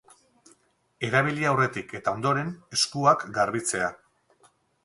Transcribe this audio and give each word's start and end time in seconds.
Erabili 1.07 1.45
aurretik 1.51 1.93
eta 2.01 2.15
ondoren 2.19 2.51
eskuak 2.79 3.27
garbitzea. 3.37 3.93